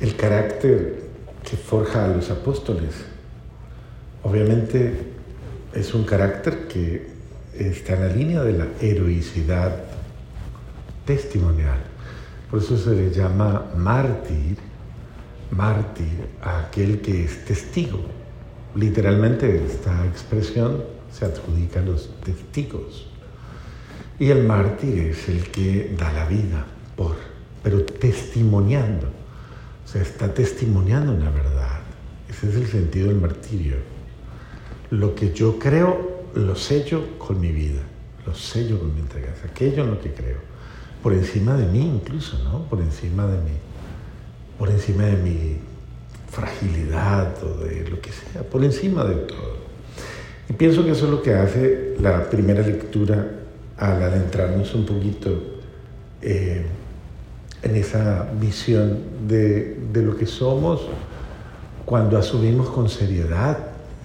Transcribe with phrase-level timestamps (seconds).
[0.00, 1.02] el carácter
[1.48, 2.94] que forja a los apóstoles.
[4.22, 4.94] Obviamente
[5.74, 7.10] es un carácter que
[7.54, 9.84] está en la línea de la heroicidad
[11.04, 11.78] testimonial.
[12.50, 14.56] Por eso se le llama mártir,
[15.50, 18.00] mártir a aquel que es testigo.
[18.74, 20.82] Literalmente esta expresión
[21.12, 23.06] se adjudica a los testigos.
[24.18, 27.16] Y el mártir es el que da la vida por,
[27.62, 29.19] pero testimoniando.
[29.90, 31.80] Sea, está testimoniando una verdad.
[32.28, 33.74] Ese es el sentido del martirio.
[34.90, 37.80] Lo que yo creo, lo sello con mi vida,
[38.24, 39.34] lo sello con mi entrega.
[39.44, 40.38] Aquello en lo que creo.
[41.02, 42.68] Por encima de mí incluso, ¿no?
[42.68, 43.56] Por encima de mí.
[44.60, 45.56] Por encima de mi
[46.30, 48.42] fragilidad o de lo que sea.
[48.42, 49.56] Por encima de todo.
[50.48, 53.28] Y pienso que eso es lo que hace la primera lectura
[53.76, 55.60] al adentrarnos un poquito
[56.22, 56.64] eh,
[57.62, 60.82] en esa visión de, de, lo que somos
[61.84, 63.58] cuando asumimos con seriedad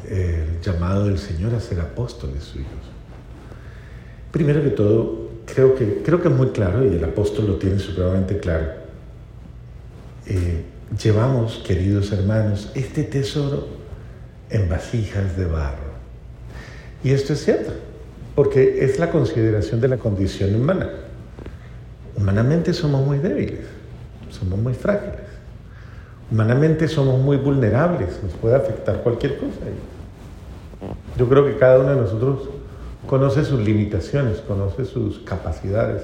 [0.10, 2.68] el llamado del Señor a ser apóstoles suyos.
[4.32, 7.80] Primero que todo, creo que, creo que es muy claro, y el apóstol lo tiene
[7.80, 8.68] supremamente claro,
[10.28, 10.64] eh,
[11.02, 13.68] llevamos, queridos hermanos, este tesoro
[14.50, 15.96] en vasijas de barro.
[17.04, 17.72] Y esto es cierto,
[18.36, 20.90] porque es la consideración de la condición humana.
[22.26, 23.68] Humanamente somos muy débiles,
[24.32, 25.22] somos muy frágiles.
[26.32, 29.60] Humanamente somos muy vulnerables, nos puede afectar cualquier cosa.
[31.20, 32.50] Yo creo que cada uno de nosotros
[33.06, 36.02] conoce sus limitaciones, conoce sus capacidades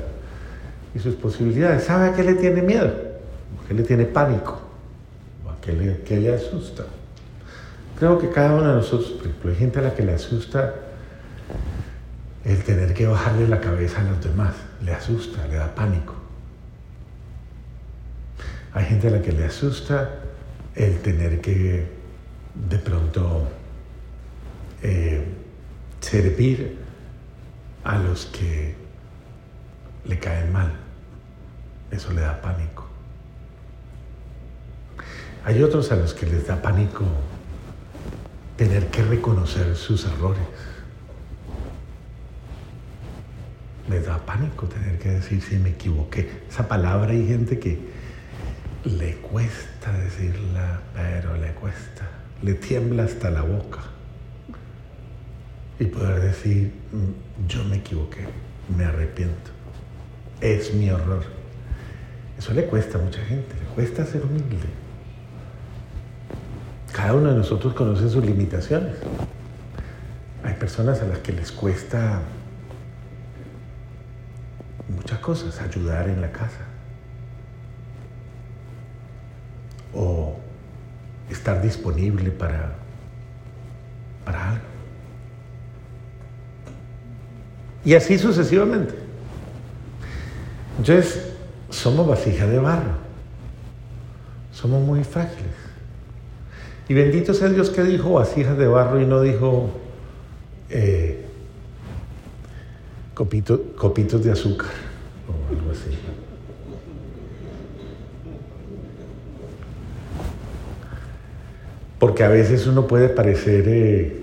[0.94, 1.86] y sus posibilidades.
[1.86, 2.92] ¿Sabe a qué le tiene miedo?
[3.66, 4.60] ¿A qué le tiene pánico?
[5.50, 6.84] ¿A qué le, qué le asusta?
[7.98, 10.76] Creo que cada uno de nosotros, por ejemplo, hay gente a la que le asusta
[12.46, 16.16] el tener que bajarle la cabeza a los demás, le asusta, le da pánico.
[18.74, 20.22] Hay gente a la que le asusta
[20.76, 21.88] el tener que
[22.56, 23.48] de pronto
[24.82, 25.26] eh,
[26.00, 26.78] servir
[27.84, 28.76] a los que
[30.06, 30.72] le caen mal.
[31.92, 32.88] Eso le da pánico.
[35.44, 37.04] Hay otros a los que les da pánico
[38.58, 40.44] tener que reconocer sus errores.
[43.92, 46.44] Les da pánico tener que decir si me equivoqué.
[46.50, 47.78] Esa palabra hay gente que
[48.86, 52.08] le cuesta decirla, pero le cuesta.
[52.42, 53.80] Le tiembla hasta la boca.
[55.78, 56.72] Y poder decir,
[57.50, 58.26] yo me equivoqué,
[58.78, 59.52] me arrepiento.
[60.40, 61.26] Es mi horror.
[62.40, 64.70] Eso le cuesta a mucha gente, le cuesta ser humilde.
[66.94, 68.96] Cada uno de nosotros conoce sus limitaciones.
[70.44, 72.22] Hay personas a las que les cuesta
[75.02, 76.68] muchas cosas, ayudar en la casa
[79.94, 80.38] o
[81.30, 82.76] estar disponible para,
[84.24, 84.64] para algo.
[87.84, 88.94] Y así sucesivamente.
[90.78, 91.34] Entonces,
[91.70, 93.02] somos vasija de barro.
[94.52, 95.56] Somos muy frágiles.
[96.88, 99.72] Y bendito sea Dios que dijo vasijas de barro y no dijo
[100.70, 101.26] eh,
[103.14, 104.70] copito, copitos de azúcar
[105.28, 105.98] o algo así.
[112.22, 114.14] Porque a veces uno puede parecer eh,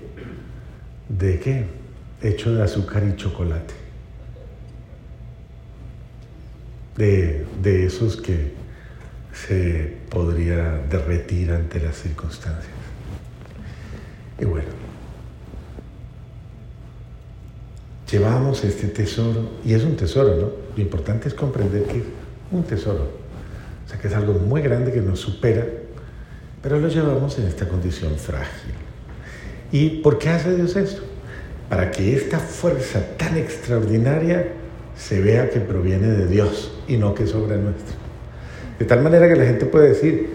[1.09, 1.65] de qué?
[2.23, 3.75] Hecho de azúcar y chocolate.
[6.97, 8.53] De, de esos que
[9.33, 12.73] se podría derretir ante las circunstancias.
[14.39, 14.69] Y bueno,
[18.09, 20.53] llevamos este tesoro, y es un tesoro, ¿no?
[20.77, 22.05] Lo importante es comprender que es
[22.53, 23.11] un tesoro,
[23.85, 25.67] o sea que es algo muy grande que nos supera,
[26.69, 28.75] pero lo llevamos en esta condición frágil.
[29.73, 31.01] ¿Y por qué hace Dios esto?
[31.71, 34.49] Para que esta fuerza tan extraordinaria
[34.95, 37.97] se vea que proviene de Dios y no que sobra nuestro.
[38.79, 40.29] De tal manera que la gente puede decir,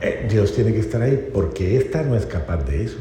[0.00, 2.98] eh, Dios tiene que estar ahí, porque esta no es capaz de eso.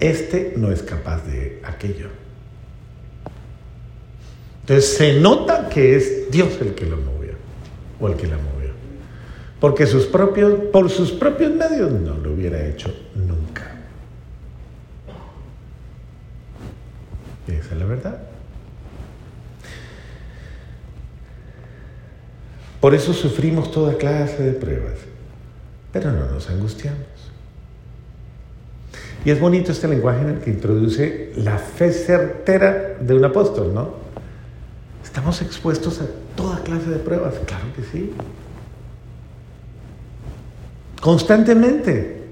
[0.00, 2.08] Este no es capaz de aquello.
[4.62, 7.34] Entonces se nota que es Dios el que lo movió
[8.00, 8.53] o el que la movió.
[9.64, 13.76] Porque por sus propios medios no lo hubiera hecho nunca.
[17.48, 18.18] Esa es la verdad.
[22.78, 24.98] Por eso sufrimos toda clase de pruebas,
[25.94, 27.00] pero no nos angustiamos.
[29.24, 33.72] Y es bonito este lenguaje en el que introduce la fe certera de un apóstol,
[33.72, 33.94] ¿no?
[35.02, 36.06] Estamos expuestos a
[36.36, 38.12] toda clase de pruebas, claro que sí.
[41.04, 42.22] Constantemente.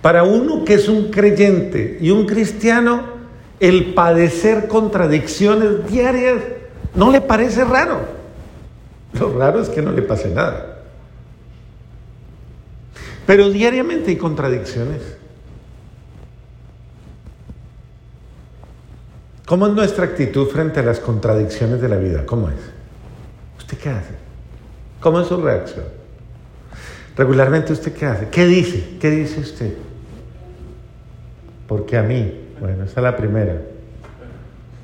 [0.00, 3.02] Para uno que es un creyente y un cristiano,
[3.60, 6.38] el padecer contradicciones diarias
[6.94, 8.00] no le parece raro.
[9.20, 10.78] Lo raro es que no le pase nada.
[13.26, 15.02] Pero diariamente hay contradicciones.
[19.44, 22.24] ¿Cómo es nuestra actitud frente a las contradicciones de la vida?
[22.24, 22.56] ¿Cómo es?
[23.58, 24.14] ¿Usted qué hace?
[25.00, 26.05] ¿Cómo es su reacción?
[27.16, 28.28] Regularmente usted qué hace?
[28.28, 28.98] ¿Qué dice?
[29.00, 29.74] ¿Qué dice usted?
[31.66, 33.62] Porque a mí, bueno, esa es la primera.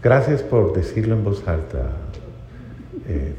[0.02, 1.90] Gracias por decirlo en voz alta,
[3.06, 3.34] eh,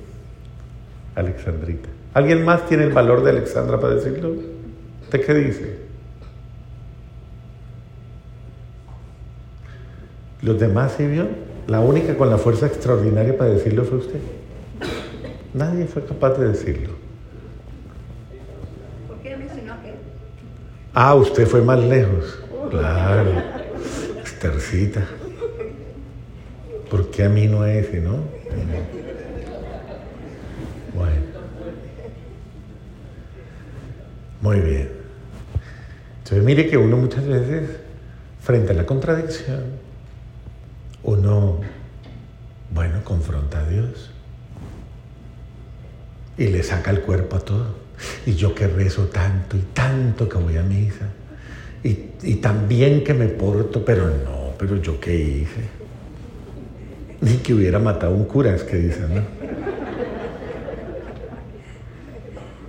[1.16, 1.90] Alexandrita.
[2.14, 4.36] ¿Alguien más tiene el valor de Alexandra para decirlo?
[5.02, 5.78] ¿Usted qué dice?
[10.44, 11.28] ¿Los demás se vio?
[11.68, 14.20] La única con la fuerza extraordinaria para decirlo fue usted.
[15.54, 17.03] Nadie fue capaz de decirlo.
[20.94, 22.40] Ah, usted fue más lejos.
[22.70, 23.32] Claro.
[24.24, 25.04] Estercita.
[26.90, 28.18] ¿Por qué a mí no ese, no?
[30.94, 31.22] Bueno.
[34.42, 34.92] Muy bien.
[36.20, 37.70] Entonces mire que uno muchas veces,
[38.40, 39.64] frente a la contradicción,
[41.02, 41.60] uno,
[42.72, 44.12] bueno, confronta a Dios
[46.38, 47.83] y le saca el cuerpo a todo.
[48.26, 51.08] Y yo que rezo tanto y tanto que voy a misa.
[51.84, 55.62] Y, y tan bien que me porto, pero no, pero yo qué hice.
[57.22, 59.22] Ni que hubiera matado un cura, es que dicen, ¿no?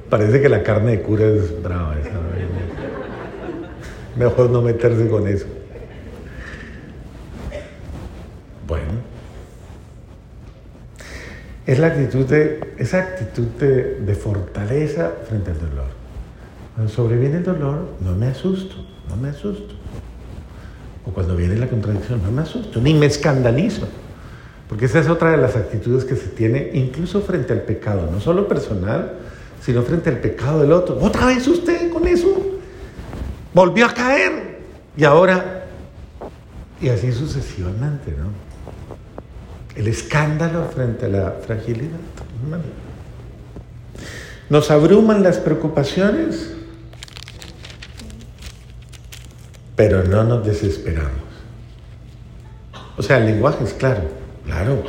[0.08, 2.10] Parece que la carne de cura es brava esa.
[4.16, 5.46] Mejor no meterse con eso.
[11.66, 15.86] Es la actitud de, esa actitud de, fortaleza frente al dolor.
[16.74, 18.76] Cuando sobreviene el dolor, no me asusto,
[19.08, 19.74] no me asusto.
[21.06, 23.86] O cuando viene la contradicción, no me asusto, ni me escandalizo.
[24.68, 28.20] Porque esa es otra de las actitudes que se tiene incluso frente al pecado, no
[28.20, 29.12] solo personal,
[29.60, 30.98] sino frente al pecado del otro.
[31.00, 32.58] Otra vez usted con eso
[33.52, 34.60] volvió a caer
[34.96, 35.66] y ahora,
[36.80, 38.53] y así sucesivamente, ¿no?
[39.76, 41.98] El escándalo frente a la fragilidad.
[44.48, 46.54] Nos abruman las preocupaciones,
[49.74, 51.24] pero no nos desesperamos.
[52.96, 54.02] O sea, el lenguaje es claro,
[54.44, 54.82] claro.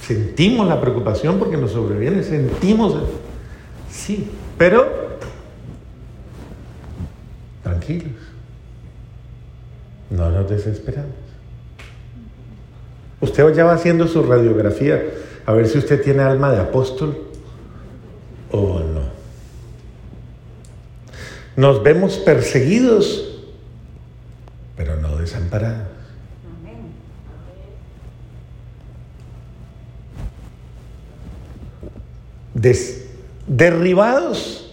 [0.00, 2.94] Sentimos la preocupación porque nos sobreviene, sentimos,
[3.90, 5.18] sí, pero
[7.64, 8.12] tranquilos,
[10.10, 11.25] no nos desesperamos.
[13.20, 15.02] Usted ya va haciendo su radiografía
[15.46, 17.16] a ver si usted tiene alma de apóstol
[18.50, 19.06] o no.
[21.56, 23.40] Nos vemos perseguidos,
[24.76, 25.96] pero no desamparados.
[33.46, 34.70] derribados,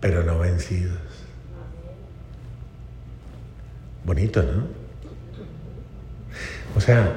[0.00, 0.98] pero no vencidos.
[4.04, 4.83] Bonito, ¿no?
[6.76, 7.14] O sea,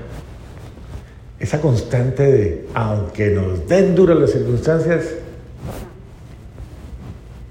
[1.40, 5.06] esa constante de, aunque nos den duras las circunstancias,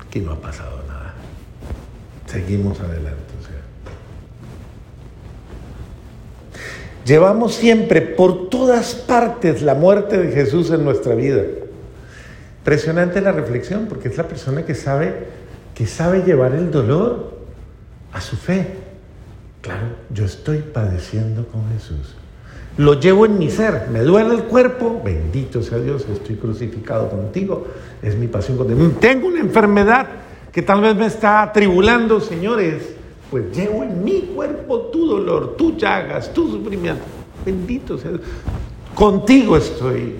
[0.06, 1.14] aquí no ha pasado nada.
[2.26, 3.26] Seguimos adelante.
[7.06, 11.40] Llevamos siempre por todas partes la muerte de Jesús en nuestra vida.
[12.58, 15.14] Impresionante la reflexión, porque es la persona que sabe,
[15.72, 17.38] que sabe llevar el dolor
[18.12, 18.66] a su fe.
[19.66, 22.14] Claro, yo estoy padeciendo con Jesús.
[22.76, 27.66] Lo llevo en mi ser, me duele el cuerpo, bendito sea Dios, estoy crucificado contigo,
[28.00, 28.92] es mi pasión contigo.
[29.00, 30.06] Tengo una enfermedad
[30.52, 32.94] que tal vez me está atribulando, señores,
[33.28, 37.02] pues llevo en mi cuerpo tu dolor, tu llagas, tu sufrimiento.
[37.44, 38.22] Bendito sea Dios.
[38.94, 40.14] Contigo estoy.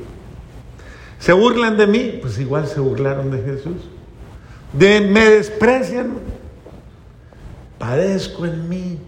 [1.21, 2.19] ¿Se burlan de mí?
[2.21, 3.77] Pues igual se burlaron de Jesús.
[4.73, 6.15] De, me desprecian.
[7.79, 8.99] Padezco en mí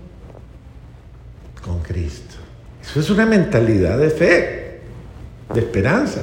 [1.69, 2.37] con Cristo.
[2.83, 4.81] Eso es una mentalidad de fe,
[5.53, 6.23] de esperanza.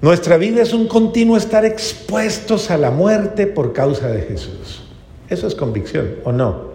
[0.00, 4.84] Nuestra vida es un continuo estar expuestos a la muerte por causa de Jesús.
[5.28, 6.72] Eso es convicción, ¿o no?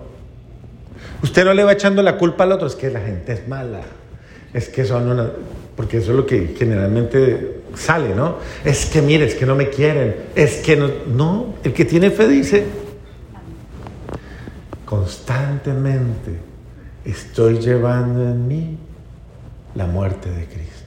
[1.24, 3.81] Usted no le va echando la culpa al otro, es que la gente es mala,
[4.53, 5.31] es que son una...
[5.75, 8.38] Porque eso es lo que generalmente sale, ¿no?
[8.65, 10.89] Es que mire, es que no me quieren, es que no...
[11.07, 12.65] No, el que tiene fe dice,
[14.88, 16.32] constantemente
[17.06, 18.77] estoy llevando en mí
[19.75, 20.77] la muerte de Cristo.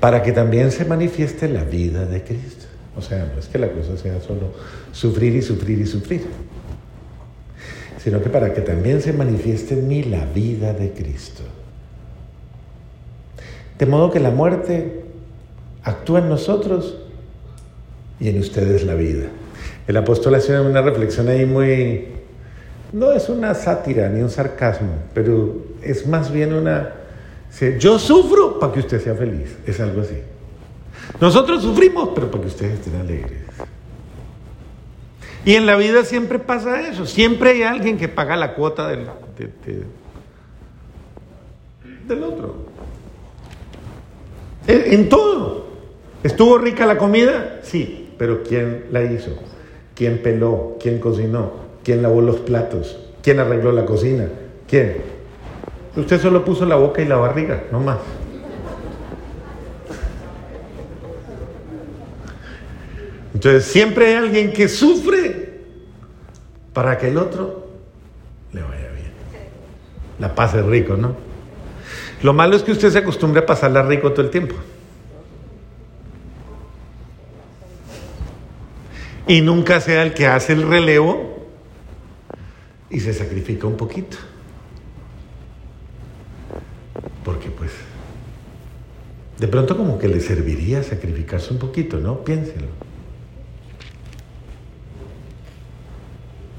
[0.00, 2.64] para que también se manifieste la vida de Cristo.
[2.96, 4.52] O sea, no es que la cosa sea solo
[4.92, 6.22] sufrir y sufrir y sufrir,
[8.02, 11.42] sino que para que también se manifieste en mí la vida de Cristo.
[13.78, 15.04] De modo que la muerte
[15.82, 16.96] actúa en nosotros
[18.18, 19.28] y en ustedes la vida.
[19.86, 22.06] El apóstol hace una reflexión ahí muy,
[22.92, 26.94] no es una sátira ni un sarcasmo, pero es más bien una,
[27.78, 30.18] yo sufro para que usted sea feliz, es algo así.
[31.20, 33.42] Nosotros sufrimos, pero para que ustedes estén alegres.
[35.44, 39.06] Y en la vida siempre pasa eso, siempre hay alguien que paga la cuota del,
[42.06, 42.56] del otro.
[44.66, 45.66] En todo.
[46.22, 47.60] ¿Estuvo rica la comida?
[47.62, 49.30] Sí, pero ¿quién la hizo?
[49.94, 50.76] ¿Quién peló?
[50.80, 51.52] ¿Quién cocinó?
[51.84, 52.98] ¿Quién lavó los platos?
[53.22, 54.26] ¿Quién arregló la cocina?
[54.68, 54.96] ¿Quién?
[55.96, 57.98] Usted solo puso la boca y la barriga, no más.
[63.34, 65.60] Entonces siempre hay alguien que sufre
[66.72, 67.66] para que el otro
[68.52, 69.12] le vaya bien.
[70.18, 71.14] La pase rico, ¿no?
[72.22, 74.56] Lo malo es que usted se acostumbre a pasarla rico todo el tiempo.
[79.30, 81.46] Y nunca sea el que hace el relevo
[82.90, 84.16] y se sacrifica un poquito.
[87.24, 87.70] Porque pues,
[89.38, 92.24] de pronto como que le serviría sacrificarse un poquito, ¿no?
[92.24, 92.66] Piénselo.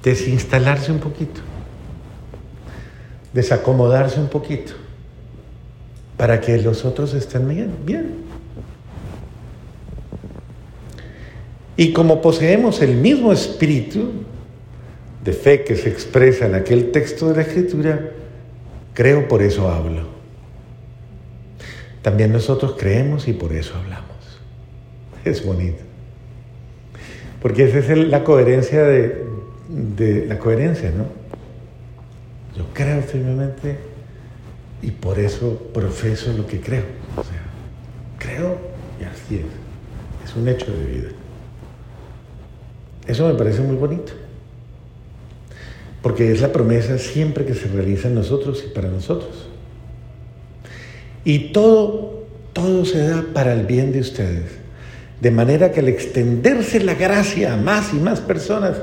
[0.01, 1.41] Desinstalarse un poquito.
[3.33, 4.71] Desacomodarse un poquito.
[6.15, 7.75] Para que los otros estén bien.
[7.85, 8.30] bien.
[11.77, 14.11] Y como poseemos el mismo espíritu
[15.23, 18.11] de fe que se expresa en aquel texto de la Escritura,
[18.93, 20.07] creo por eso hablo.
[22.01, 24.07] También nosotros creemos y por eso hablamos.
[25.23, 25.83] Es bonito.
[27.41, 31.05] Porque esa es la coherencia de, la coherencia, ¿no?
[32.57, 33.77] Yo creo firmemente
[34.81, 36.83] y por eso profeso lo que creo.
[37.15, 37.41] O sea,
[38.17, 38.57] creo
[38.99, 40.29] y así es.
[40.29, 41.09] Es un hecho de vida.
[43.07, 44.13] Eso me parece muy bonito.
[46.01, 49.47] Porque es la promesa siempre que se realiza en nosotros y para nosotros.
[51.23, 54.61] Y todo, todo se da para el bien de ustedes.
[55.19, 58.77] De manera que al extenderse la gracia a más y más personas,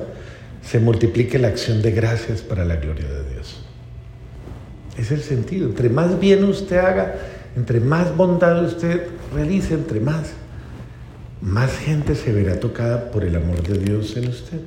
[0.62, 3.56] se multiplique la acción de gracias para la gloria de Dios.
[4.98, 5.68] Es el sentido.
[5.68, 7.14] Entre más bien usted haga,
[7.56, 10.32] entre más bondad usted realice, entre más,
[11.40, 14.60] más gente se verá tocada por el amor de Dios en usted.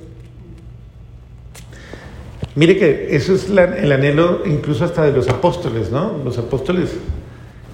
[2.55, 6.17] Mire que eso es el anhelo incluso hasta de los apóstoles, ¿no?
[6.23, 6.89] Los apóstoles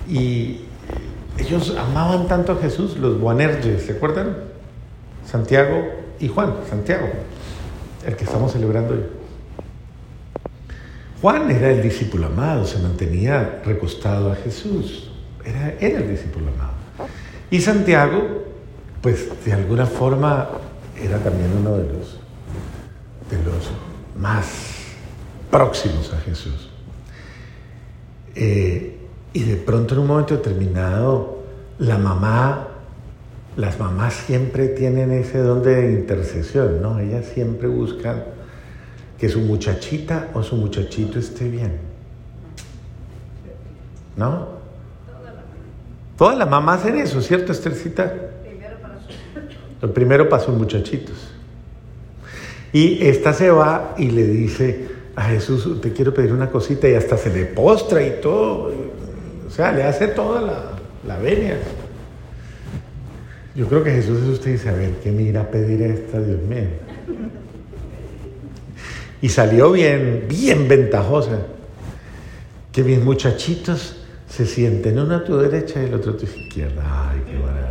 [0.08, 0.62] y
[1.38, 4.38] ellos amaban tanto a Jesús, los Boanerges, ¿se acuerdan?
[5.26, 5.90] Santiago
[6.20, 7.08] y Juan, Santiago,
[8.06, 9.04] el que estamos celebrando hoy.
[11.22, 15.10] Juan era el discípulo amado, se mantenía recostado a Jesús,
[15.44, 16.74] era, era el discípulo amado.
[17.50, 18.47] Y Santiago,
[19.08, 20.50] pues de alguna forma
[21.02, 22.20] era también uno de los,
[23.32, 23.72] de los
[24.20, 24.48] más
[25.50, 26.68] próximos a Jesús.
[28.36, 28.98] Eh,
[29.32, 31.38] y de pronto en un momento determinado,
[31.80, 32.68] la mamá,
[33.56, 37.00] las mamás siempre tienen ese don de intercesión, ¿no?
[37.00, 38.26] Ellas siempre buscan
[39.18, 41.80] que su muchachita o su muchachito esté bien.
[44.18, 44.50] ¿No?
[46.18, 48.27] Todas las mamás hacen eso, ¿cierto, Esthercita?
[49.82, 51.16] Lo primero para sus muchachitos.
[52.74, 56.94] Y esta se va y le dice a Jesús, te quiero pedir una cosita y
[56.94, 58.72] hasta se le postra y todo.
[59.48, 60.64] O sea, le hace toda la,
[61.08, 61.58] la venia.
[63.56, 66.20] Yo creo que Jesús es usted dice, a ver, ¿qué me irá a pedir esta,
[66.22, 66.68] Dios mío?
[69.22, 71.40] Y salió bien, bien ventajosa.
[72.72, 73.96] Que mis muchachitos
[74.30, 76.84] se sienten uno a tu derecha y el otro a tu izquierda.
[76.86, 77.67] Ay, qué maravilla.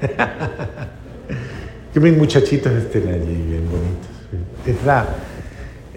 [1.92, 4.10] que mis muchachitos estén allí bien bonitos.
[4.66, 5.06] Es la,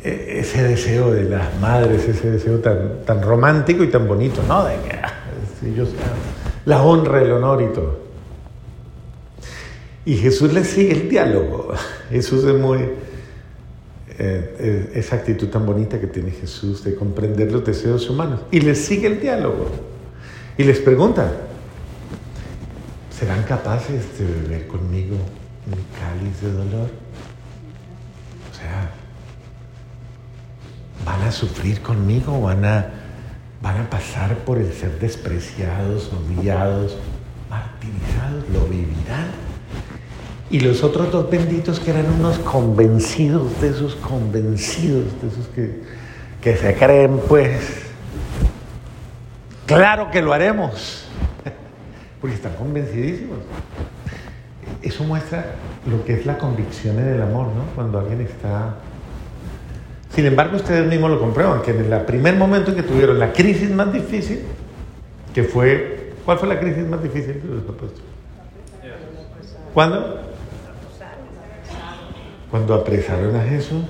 [0.03, 4.63] e, ese deseo de las madres, ese deseo tan, tan romántico y tan bonito, ¿no?
[4.65, 5.13] De que ah,
[5.65, 5.89] ellos
[6.65, 7.99] la honra, el honor y todo.
[10.05, 11.73] Y Jesús le sigue el diálogo.
[12.09, 12.79] Jesús es muy...
[14.21, 18.41] Eh, esa actitud tan bonita que tiene Jesús de comprender los deseos humanos.
[18.51, 19.67] Y les sigue el diálogo.
[20.57, 21.31] Y les pregunta,
[23.19, 25.17] ¿serán capaces de beber conmigo
[25.65, 26.89] mi cáliz de dolor?
[28.51, 28.91] O sea,
[31.05, 32.41] ¿Van a sufrir conmigo?
[32.41, 32.85] ¿Van a,
[33.61, 36.97] van a pasar por el ser despreciados, humillados,
[37.49, 39.27] martirizados, lo vivirán.
[40.51, 45.81] Y los otros dos benditos que eran unos convencidos de esos convencidos, de esos que,
[46.41, 47.83] que se creen pues,
[49.67, 51.05] claro que lo haremos,
[52.19, 53.39] porque están convencidísimos.
[54.81, 55.55] Eso muestra
[55.89, 57.63] lo que es la convicción en el amor, ¿no?
[57.75, 58.75] Cuando alguien está
[60.19, 63.31] sin embargo, ustedes mismos lo comprueban, que en el primer momento en que tuvieron la
[63.31, 64.41] crisis más difícil,
[65.33, 68.03] que fue, ¿cuál fue la crisis más difícil de los apóstoles?
[69.73, 70.21] ¿Cuándo?
[72.49, 73.85] Cuando apresaron a Jesús,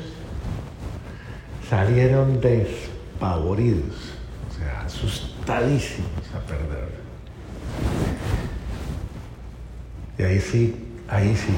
[1.70, 4.14] salieron despavoridos,
[4.50, 6.99] o sea, asustadísimos a perder.
[10.20, 10.76] Y ahí sí,
[11.08, 11.54] ahí sí,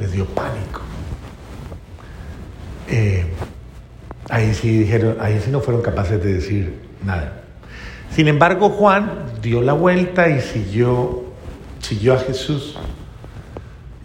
[0.00, 0.80] les dio pánico.
[2.88, 3.26] Eh,
[4.30, 7.44] Ahí sí dijeron, ahí sí no fueron capaces de decir nada.
[8.14, 11.24] Sin embargo, Juan dio la vuelta y siguió,
[11.80, 12.76] siguió a Jesús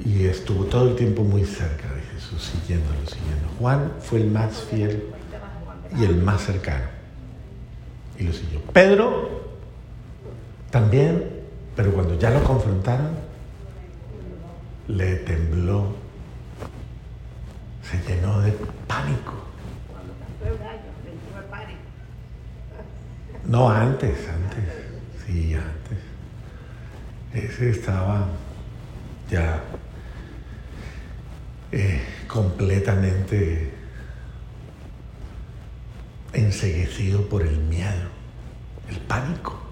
[0.03, 3.50] y estuvo todo el tiempo muy cerca de Jesús, siguiéndolo, siguiendo.
[3.60, 5.03] Juan fue el más fiel
[5.98, 6.86] y el más cercano
[8.17, 8.62] y lo siguió.
[8.72, 9.43] Pedro
[10.70, 11.41] también,
[11.75, 13.10] pero cuando ya lo confrontaron,
[14.88, 15.96] le tembló,
[17.90, 18.52] se llenó de
[18.88, 19.34] pánico.
[23.46, 24.63] No, antes, antes.
[25.25, 26.00] Sí, antes.
[27.34, 28.28] Ese estaba
[29.30, 29.62] ya
[31.72, 33.74] eh, completamente
[36.34, 38.10] enseguecido por el miedo,
[38.90, 39.62] el pánico.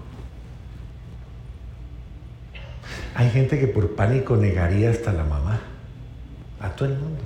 [3.14, 5.60] Hay gente que por pánico negaría hasta la mamá,
[6.60, 7.22] a todo el mundo.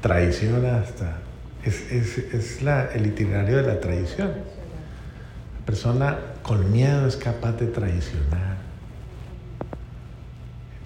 [0.00, 1.18] Traiciona hasta
[1.64, 2.60] es,
[2.94, 4.28] el itinerario de la traición.
[4.28, 8.52] La persona con miedo es capaz de traicionar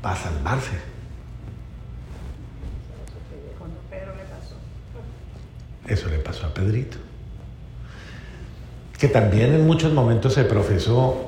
[0.07, 0.77] va a salvarse.
[5.87, 6.97] Eso le pasó a Pedrito.
[8.99, 11.26] Que también en muchos momentos se profesó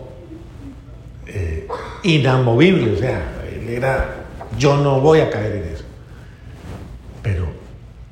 [1.28, 1.68] eh,
[2.02, 4.26] inamovible, o sea, él era,
[4.58, 5.84] yo no voy a caer en eso.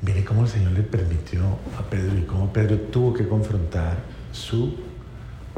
[0.06, 1.40] Mire cómo el Señor le permitió
[1.76, 3.96] a Pedro y cómo Pedro tuvo que confrontar
[4.30, 4.76] su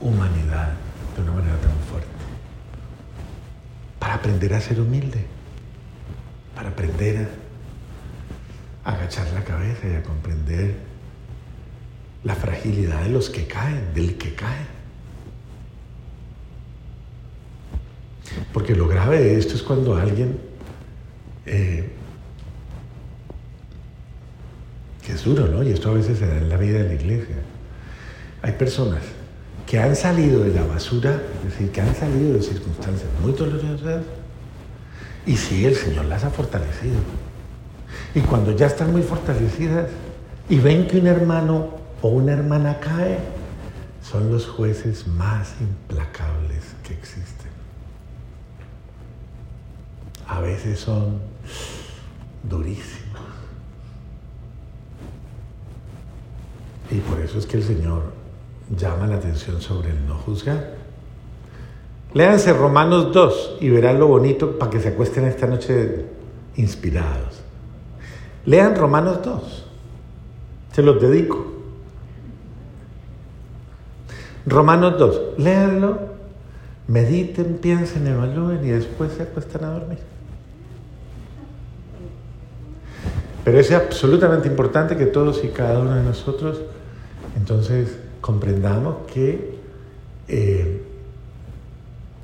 [0.00, 0.72] humanidad
[1.14, 2.08] de una manera tan fuerte.
[3.98, 5.26] Para aprender a ser humilde,
[6.54, 7.28] para aprender
[8.84, 10.76] a agachar la cabeza y a comprender
[12.24, 14.77] la fragilidad de los que caen, del que cae.
[18.58, 20.36] Porque lo grave de esto es cuando alguien
[21.46, 21.88] eh,
[25.08, 25.62] es duro, ¿no?
[25.62, 27.36] Y esto a veces se da en la vida de la iglesia.
[28.42, 28.98] Hay personas
[29.64, 34.02] que han salido de la basura, es decir, que han salido de circunstancias muy dolorosas,
[35.24, 36.98] y sí, el Señor las ha fortalecido.
[38.12, 39.88] Y cuando ya están muy fortalecidas
[40.48, 43.18] y ven que un hermano o una hermana cae,
[44.02, 47.47] son los jueces más implacables que existen.
[50.28, 51.18] A veces son
[52.42, 53.22] durísimos.
[56.90, 58.02] Y por eso es que el Señor
[58.76, 60.76] llama la atención sobre el no juzgar.
[62.14, 66.06] Léanse Romanos 2 y verán lo bonito para que se acuesten esta noche
[66.56, 67.42] inspirados.
[68.46, 69.66] Lean Romanos 2.
[70.72, 71.44] Se los dedico.
[74.46, 75.38] Romanos 2.
[75.38, 75.98] Léanlo,
[76.86, 79.98] mediten, piensen, evalúen y después se acuestan a dormir.
[83.48, 86.60] Pero es absolutamente importante que todos y cada uno de nosotros
[87.34, 89.56] entonces comprendamos que
[90.28, 90.82] eh,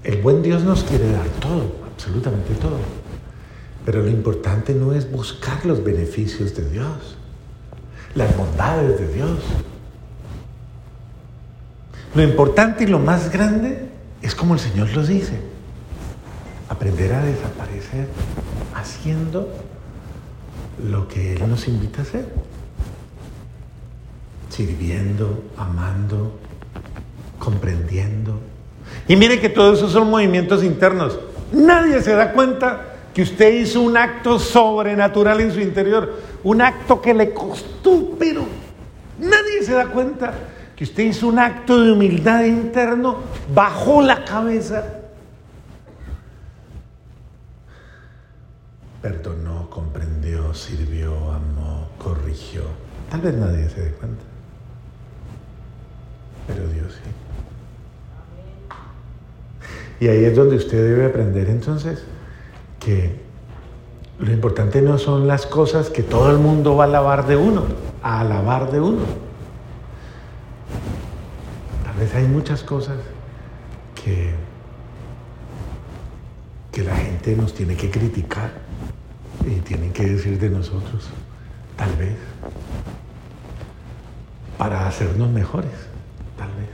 [0.02, 2.76] el buen Dios nos quiere dar todo, absolutamente todo.
[3.86, 7.16] Pero lo importante no es buscar los beneficios de Dios,
[8.14, 9.38] las bondades de Dios.
[12.14, 13.88] Lo importante y lo más grande
[14.20, 15.40] es como el Señor lo dice,
[16.68, 18.08] aprender a desaparecer
[18.74, 19.48] haciendo
[20.82, 22.26] lo que Él nos invita a hacer
[24.54, 26.38] sirviendo, amando,
[27.40, 28.38] comprendiendo.
[29.08, 31.18] Y mire que todos esos son movimientos internos.
[31.52, 37.00] Nadie se da cuenta que usted hizo un acto sobrenatural en su interior, un acto
[37.00, 38.44] que le costó, pero
[39.18, 40.32] nadie se da cuenta
[40.76, 43.18] que usted hizo un acto de humildad interno,
[43.52, 44.84] bajó la cabeza,
[49.02, 49.53] perdonó,
[50.54, 52.62] sirvió, amó, corrigió.
[53.10, 54.22] Tal vez nadie se dé cuenta,
[56.46, 57.10] pero Dios sí.
[60.04, 62.02] Y ahí es donde usted debe aprender entonces
[62.80, 63.22] que
[64.18, 67.64] lo importante no son las cosas que todo el mundo va a alabar de uno,
[68.02, 69.02] a alabar de uno.
[71.84, 72.96] Tal vez hay muchas cosas
[73.94, 74.32] que,
[76.72, 78.63] que la gente nos tiene que criticar
[79.46, 81.08] y tienen que decir de nosotros,
[81.76, 82.16] tal vez,
[84.56, 85.72] para hacernos mejores,
[86.36, 86.68] tal vez.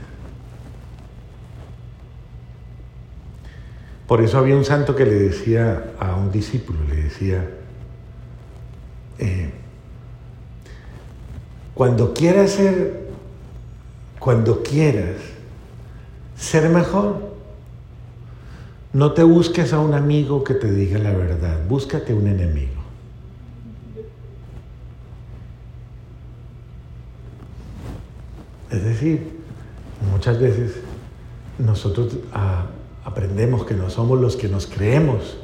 [4.07, 7.49] Por eso había un santo que le decía a un discípulo, le decía,
[9.19, 9.51] eh,
[11.73, 13.09] cuando quieras ser,
[14.19, 15.17] cuando quieras
[16.35, 17.30] ser mejor,
[18.93, 22.81] no te busques a un amigo que te diga la verdad, búscate un enemigo.
[28.69, 29.39] Es decir,
[30.11, 30.75] muchas veces
[31.57, 32.17] nosotros...
[32.33, 32.65] Ah,
[33.03, 35.37] aprendemos que no somos los que nos creemos.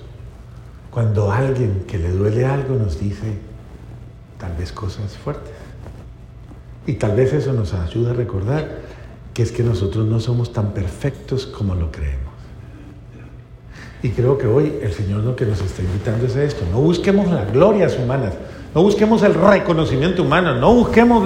[0.91, 3.37] Cuando alguien que le duele algo nos dice
[4.39, 5.53] tal vez cosas fuertes.
[6.85, 8.79] Y tal vez eso nos ayuda a recordar
[9.33, 12.26] que es que nosotros no somos tan perfectos como lo creemos.
[14.03, 16.63] Y creo que hoy el Señor lo que nos está invitando es a esto.
[16.71, 18.33] No busquemos las glorias humanas,
[18.75, 21.23] no busquemos el reconocimiento humano, no busquemos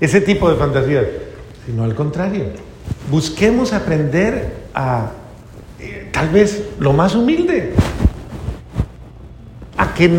[0.00, 1.04] ese tipo de fantasías,
[1.66, 2.44] sino al contrario.
[3.10, 5.10] Busquemos aprender a
[6.12, 7.74] tal vez lo más humilde,
[9.76, 10.10] a que,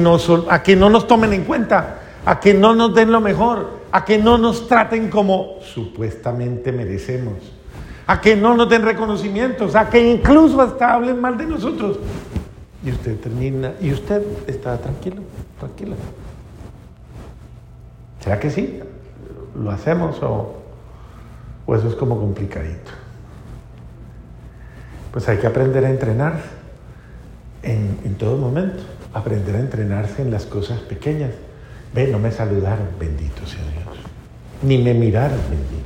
[0.50, 4.04] a que no nos tomen en cuenta, a que no nos den lo mejor, a
[4.06, 7.36] que no nos traten como supuestamente merecemos,
[8.08, 12.00] a que no nos den reconocimientos, a que incluso hasta hablen mal de nosotros.
[12.84, 15.22] Y usted termina, y usted está tranquilo,
[15.60, 15.96] tranquila.
[18.20, 18.80] ¿Será que sí?
[19.56, 20.56] ¿Lo hacemos o,
[21.66, 22.92] o eso es como complicadito?
[25.16, 26.42] pues hay que aprender a entrenar
[27.64, 31.32] en, todo momento, aprender a entrenarse en las cosas pequeñas.
[31.94, 33.98] Ve, no me saludaron, bendito sea Dios.
[34.62, 35.85] Ni me miraron, bendito.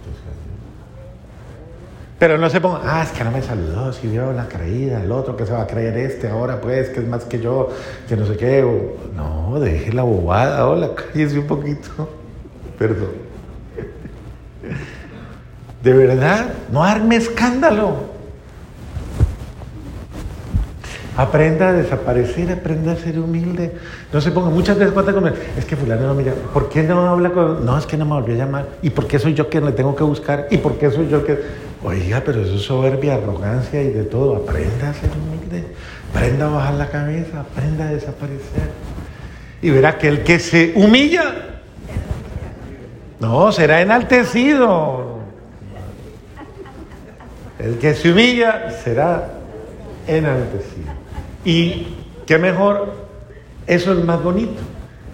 [2.20, 5.10] Pero no se pongan, ah, es que no me saludó, si vio la creída, el
[5.10, 7.70] otro que se va a creer este ahora, pues, que es más que yo,
[8.10, 8.62] que no sé qué.
[9.16, 12.10] no, deje la bobada, hola, cállese un poquito.
[12.78, 13.12] Perdón.
[15.84, 18.09] De verdad, no arme escándalo.
[21.20, 23.74] Aprenda a desaparecer, aprenda a ser humilde.
[24.14, 25.34] No se ponga muchas veces cuenta con él.
[25.58, 26.24] Es que fulano no me.
[26.24, 27.66] ¿Por qué no habla con.?
[27.66, 28.70] No, es que no me volvió a llamar.
[28.82, 30.48] ¿Y por qué soy yo quien le tengo que buscar?
[30.50, 31.38] ¿Y por qué soy yo que.?
[31.84, 34.38] Oiga, pero eso es soberbia, arrogancia y de todo.
[34.38, 35.66] Aprenda a ser humilde.
[36.14, 37.42] Aprenda a bajar la cabeza.
[37.42, 38.72] Aprenda a desaparecer.
[39.62, 41.60] Y verá que el que se humilla.
[43.20, 45.20] No, será enaltecido.
[47.60, 49.34] El que se humilla será
[50.08, 51.09] enaltecido.
[51.46, 51.88] Y
[52.26, 52.94] qué mejor,
[53.66, 54.62] eso es más bonito,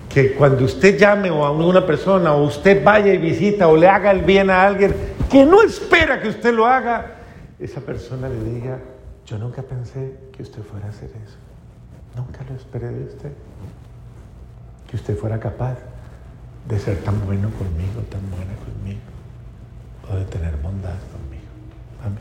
[0.09, 3.87] que cuando usted llame o a una persona, o usted vaya y visita, o le
[3.87, 4.95] haga el bien a alguien
[5.29, 7.15] que no espera que usted lo haga,
[7.59, 8.79] esa persona le diga,
[9.25, 11.37] yo nunca pensé que usted fuera a hacer eso,
[12.15, 13.31] nunca lo esperé de usted,
[14.89, 15.77] que usted fuera capaz
[16.67, 19.01] de ser tan bueno conmigo, tan buena conmigo,
[20.09, 21.45] o de tener bondad conmigo.
[22.03, 22.19] Amén.